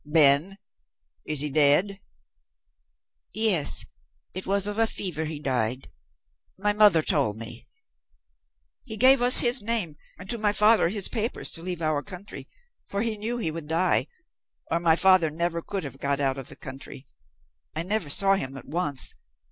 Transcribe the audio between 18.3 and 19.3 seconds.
him but once.